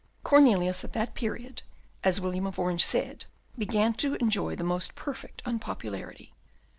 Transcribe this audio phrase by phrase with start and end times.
[0.23, 1.61] Cornelius, at that period,
[2.03, 6.33] as William of Orange said, began to enjoy the most perfect unpopularity.